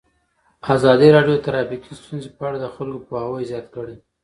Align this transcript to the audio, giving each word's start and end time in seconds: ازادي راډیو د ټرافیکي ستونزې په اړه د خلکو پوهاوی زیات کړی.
ازادي 0.75 1.07
راډیو 1.15 1.35
د 1.37 1.41
ټرافیکي 1.45 1.91
ستونزې 1.99 2.29
په 2.37 2.41
اړه 2.47 2.57
د 2.61 2.65
خلکو 2.75 3.05
پوهاوی 3.07 3.47
زیات 3.51 3.67
کړی. 3.75 3.95